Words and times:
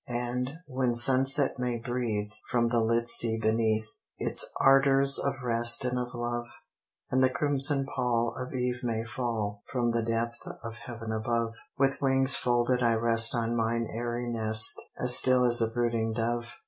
And, 0.07 0.49
when 0.65 0.95
Sunset 0.95 1.59
may 1.59 1.77
breathe, 1.77 2.31
from 2.49 2.69
the 2.69 2.79
lit 2.81 3.07
sea 3.07 3.37
beneath, 3.37 4.01
Its 4.17 4.51
ardors 4.59 5.19
of 5.19 5.35
rest 5.43 5.85
and 5.85 5.99
of 5.99 6.15
love, 6.15 6.47
And 7.11 7.21
the 7.21 7.29
crimson 7.29 7.85
pall 7.85 8.33
of 8.35 8.51
eve 8.51 8.79
may 8.81 9.03
fall 9.03 9.61
From 9.71 9.91
the 9.91 10.01
depth 10.03 10.41
of 10.63 10.77
heaven 10.87 11.11
above, 11.11 11.53
With 11.77 12.01
wings 12.01 12.35
folded 12.35 12.81
I 12.81 12.95
rest 12.95 13.35
on 13.35 13.55
mine 13.55 13.89
airy 13.93 14.27
nest, 14.27 14.81
As 14.99 15.15
still 15.15 15.45
as 15.45 15.61
a 15.61 15.67
brooding 15.69 16.13
dove. 16.13 16.51